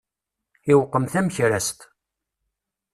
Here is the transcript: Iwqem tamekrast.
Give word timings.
Iwqem 0.71 1.05
tamekrast. 1.11 1.79